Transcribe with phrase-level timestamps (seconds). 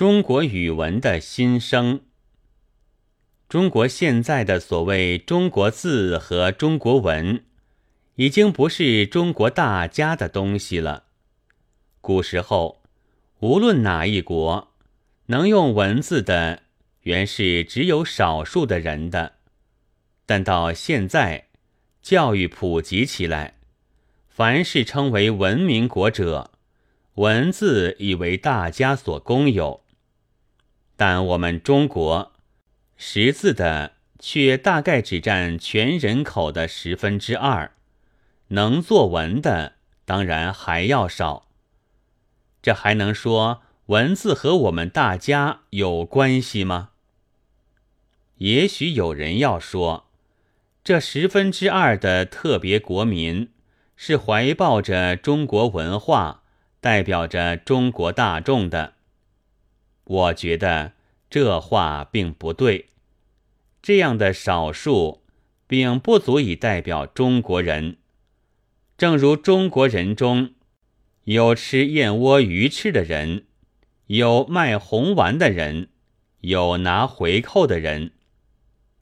[0.00, 2.00] 中国语文的新生。
[3.50, 7.44] 中国现在的所谓中国字和中国文，
[8.14, 11.04] 已经不是中国大家的东西了。
[12.00, 12.80] 古时候，
[13.40, 14.72] 无论哪一国，
[15.26, 16.62] 能用文字的，
[17.02, 19.34] 原是只有少数的人的。
[20.24, 21.48] 但到现在，
[22.00, 23.56] 教育普及起来，
[24.30, 26.52] 凡是称为文明国者，
[27.16, 29.82] 文字已为大家所公有。
[31.00, 32.32] 但我们中国。
[32.98, 37.72] 识字的却大概只占全人口的十分之二，
[38.48, 41.48] 能作文的当然还要少。
[42.60, 46.90] 这还能说文字和我们大家有关系吗？
[48.36, 50.04] 也许有人要说，
[50.84, 53.48] 这十分之二的特别国民
[53.96, 56.42] 是怀抱着中国文化，
[56.78, 58.92] 代表着中国大众的。
[60.04, 60.92] 我觉得
[61.30, 62.88] 这话并不对。
[63.80, 65.22] 这样的少数，
[65.66, 67.96] 并不足以代表中国人。
[68.98, 70.50] 正如中国人中
[71.24, 73.46] 有吃燕窝鱼翅的人，
[74.08, 75.88] 有卖红丸的人，
[76.40, 78.10] 有拿回扣的人，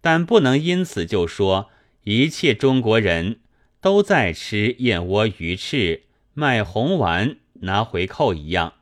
[0.00, 1.70] 但不能因此就说
[2.04, 3.40] 一切中国人
[3.80, 8.74] 都在吃燕窝鱼翅、卖红丸、拿回扣一样。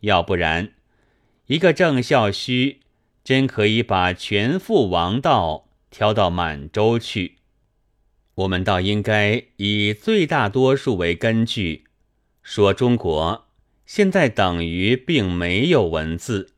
[0.00, 0.72] 要不然，
[1.46, 2.78] 一个郑孝胥。
[3.24, 7.36] 真可以把全副王道挑到满洲去，
[8.34, 11.84] 我们倒应该以最大多数为根据，
[12.42, 13.46] 说中国
[13.86, 16.54] 现在等于并没有文字。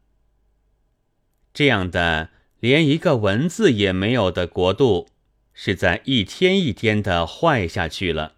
[1.53, 5.09] 这样的连一个文字也没有的国度，
[5.53, 8.37] 是在一天一天的坏下去了。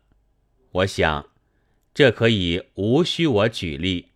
[0.72, 1.28] 我想，
[1.94, 4.08] 这可以无需我举例。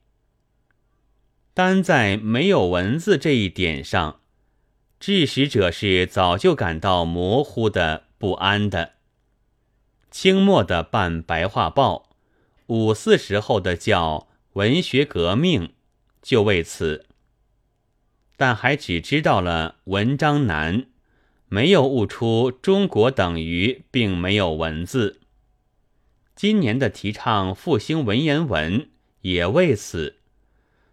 [1.52, 4.20] 单在没有文字这一点上，
[4.98, 8.92] 致使者是早就感到模糊的不安的。
[10.10, 12.10] 清末的办白话报，
[12.66, 15.72] 五四时候的叫文学革命，
[16.22, 17.06] 就为此。
[18.36, 20.86] 但还只知道了文章难，
[21.48, 25.20] 没有悟出中国等于并没有文字。
[26.34, 28.88] 今年的提倡复兴文言文，
[29.22, 30.19] 也为此。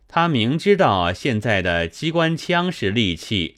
[0.09, 3.57] 他明知道现在的机关枪是利器，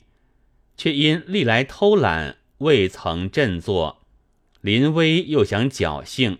[0.76, 4.02] 却因历来偷懒未曾振作，
[4.60, 6.38] 临危又想侥幸，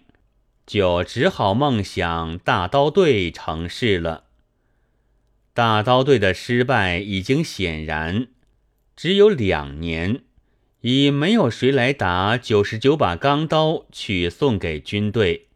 [0.67, 4.25] 就只好梦想大刀队成事了。
[5.55, 8.27] 大刀队的失败已经显然，
[8.97, 10.23] 只有两年，
[10.81, 15.47] 已没有谁来打九十九把钢刀去送给军队，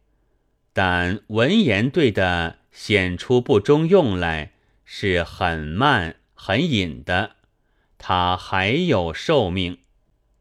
[0.72, 2.58] 但文言队的。
[2.74, 4.50] 显出不中用来
[4.84, 7.36] 是很慢很隐的，
[7.96, 9.78] 它还有寿命，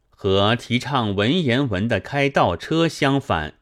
[0.09, 3.53] 和提倡文言文的开倒车相反，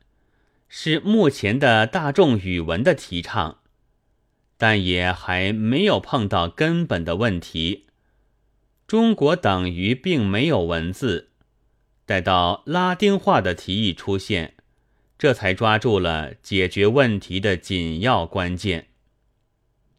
[0.69, 3.59] 是目前的大众语文的提倡，
[4.57, 7.87] 但也还没有碰到根本的问题。
[8.87, 11.31] 中国等于并没有文字，
[12.05, 14.55] 待到拉丁化的提议出现。
[15.21, 18.87] 这才抓住了解决问题的紧要关键。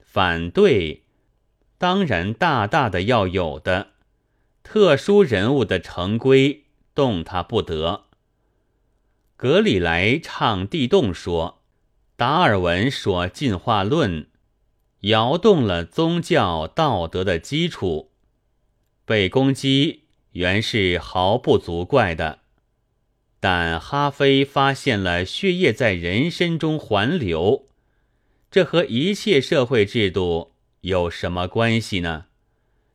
[0.00, 1.04] 反对，
[1.78, 3.92] 当然大大的要有的，
[4.64, 8.06] 特殊人物的成规动他不得。
[9.36, 11.62] 格里莱唱地动说，
[12.16, 14.26] 达尔文说进化论，
[15.02, 18.10] 摇动了宗教道德的基础，
[19.04, 22.40] 被攻击原是毫不足怪的。
[23.42, 27.66] 但哈菲发现了血液在人身中环流，
[28.52, 32.26] 这和一切社会制度有什么关系呢？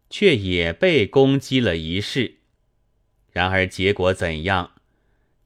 [0.10, 2.36] 却也被攻击了一世。
[3.34, 4.72] 然而结果怎样？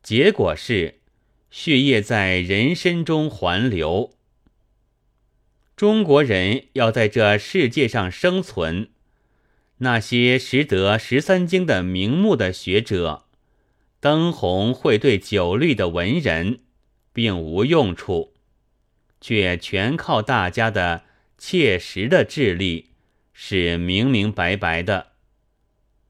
[0.03, 0.99] 结果是
[1.49, 4.13] 血液在人身中环流。
[5.75, 8.89] 中国人要在这世界上生存，
[9.79, 13.25] 那些识得十三经的名目的学者。
[14.01, 16.61] 灯红会对酒绿的文人，
[17.13, 18.33] 并无用处，
[19.21, 21.03] 却全靠大家的
[21.37, 22.89] 切实的智力，
[23.31, 25.11] 是明明白白的。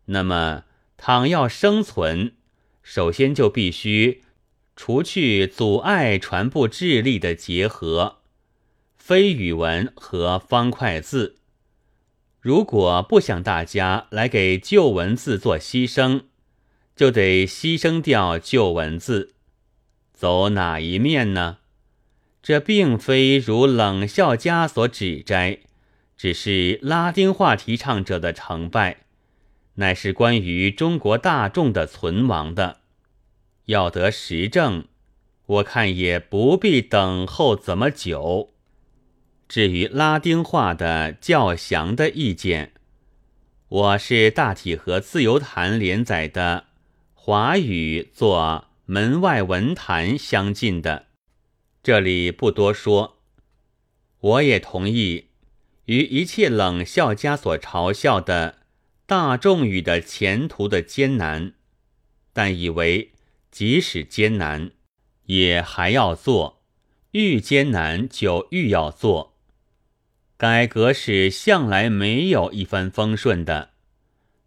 [0.06, 0.64] 那么，
[0.96, 2.34] 倘要生存，
[2.82, 4.24] 首先就必须
[4.78, 8.20] 除去阻碍传播智力的结合，
[8.96, 11.40] 非语文和方块字。
[12.40, 16.24] 如果不想大家来给旧文字做牺牲，
[17.02, 19.34] 就得牺牲掉旧文字，
[20.14, 21.58] 走哪一面呢？
[22.44, 25.62] 这并非如冷笑家所指摘，
[26.16, 28.98] 只是拉丁化提倡者的成败，
[29.78, 32.82] 乃是关于中国大众的存亡的。
[33.66, 34.86] 要得实证，
[35.48, 38.54] 我看也不必等候怎么久。
[39.50, 42.74] 至于拉丁化的较详的意见，
[43.70, 46.66] 我是大体和自由谈连载的
[47.24, 51.06] 华语做门外文坛相近的，
[51.84, 53.20] 这里不多说。
[54.22, 55.28] 我也同意，
[55.86, 58.62] 与一切冷笑家所嘲笑的
[59.06, 61.54] 大众语的前途的艰难，
[62.34, 63.12] 但以为。
[63.52, 64.72] 即使艰难，
[65.26, 66.62] 也还要做；
[67.12, 69.38] 愈艰难，就愈要做。
[70.38, 73.74] 改革是向来没有一帆风顺的。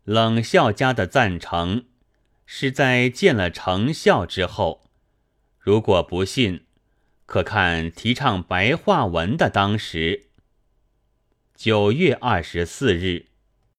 [0.02, 1.84] 冷笑家的赞成，
[2.46, 4.90] 是在见了成效之后。
[5.58, 6.66] 如果不信，
[7.26, 10.26] 可看提倡白话文的当时。
[11.54, 13.26] 九月二十四日。